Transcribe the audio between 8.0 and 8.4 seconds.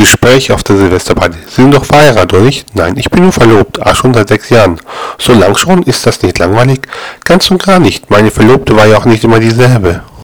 Meine